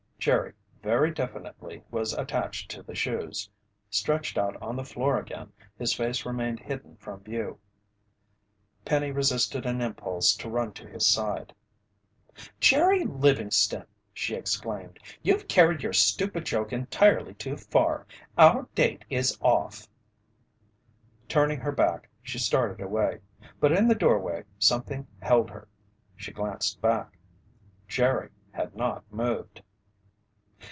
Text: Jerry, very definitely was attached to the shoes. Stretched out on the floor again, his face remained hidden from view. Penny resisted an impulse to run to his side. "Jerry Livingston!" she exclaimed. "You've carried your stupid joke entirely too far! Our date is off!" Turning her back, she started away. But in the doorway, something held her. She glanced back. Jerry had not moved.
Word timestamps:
Jerry, 0.21 0.53
very 0.83 1.09
definitely 1.11 1.83
was 1.89 2.13
attached 2.13 2.69
to 2.69 2.83
the 2.83 2.93
shoes. 2.93 3.49
Stretched 3.89 4.37
out 4.37 4.55
on 4.61 4.75
the 4.75 4.83
floor 4.83 5.17
again, 5.17 5.51
his 5.79 5.95
face 5.95 6.27
remained 6.27 6.59
hidden 6.59 6.95
from 6.97 7.23
view. 7.23 7.57
Penny 8.85 9.09
resisted 9.09 9.65
an 9.65 9.81
impulse 9.81 10.35
to 10.35 10.47
run 10.47 10.73
to 10.73 10.87
his 10.87 11.07
side. 11.07 11.55
"Jerry 12.59 13.03
Livingston!" 13.03 13.87
she 14.13 14.35
exclaimed. 14.35 14.99
"You've 15.23 15.47
carried 15.47 15.81
your 15.81 15.91
stupid 15.93 16.45
joke 16.45 16.71
entirely 16.71 17.33
too 17.33 17.57
far! 17.57 18.05
Our 18.37 18.69
date 18.75 19.03
is 19.09 19.39
off!" 19.41 19.87
Turning 21.27 21.59
her 21.61 21.71
back, 21.71 22.09
she 22.21 22.37
started 22.37 22.79
away. 22.79 23.21
But 23.59 23.71
in 23.71 23.87
the 23.87 23.95
doorway, 23.95 24.43
something 24.59 25.07
held 25.19 25.49
her. 25.49 25.67
She 26.15 26.31
glanced 26.31 26.79
back. 26.79 27.17
Jerry 27.87 28.29
had 28.51 28.75
not 28.75 29.03
moved. 29.11 29.63